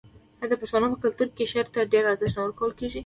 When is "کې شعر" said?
1.35-1.67